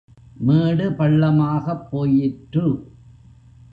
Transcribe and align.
மேடு 0.37 0.85
பள்ளமாகப் 0.91 1.85
போயிற்று. 1.91 2.65